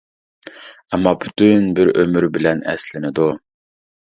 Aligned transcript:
ئەمما 0.95 1.13
پۈتۈن 1.25 1.67
بىر 1.81 1.91
ئۆمۈر 1.93 2.27
بىلەن 2.39 2.67
ئەسلىنىدۇ. 2.73 3.29